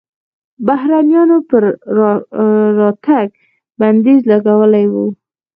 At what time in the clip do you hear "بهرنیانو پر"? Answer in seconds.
0.65-1.63